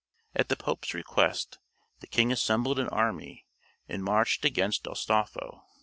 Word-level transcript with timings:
At 0.33 0.49
the 0.49 0.55
Pope's 0.55 0.95
request 0.95 1.59
the 1.99 2.07
king 2.07 2.31
assembled 2.31 2.79
an 2.79 2.89
army, 2.89 3.45
and 3.87 4.03
marched 4.03 4.43
against 4.43 4.87
Astolpho. 4.87 5.63